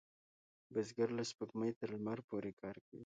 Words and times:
بزګر 0.73 1.09
له 1.17 1.23
سپوږمۍ 1.29 1.71
تر 1.79 1.89
لمر 1.95 2.19
پورې 2.29 2.51
کار 2.61 2.75
کوي 2.87 2.99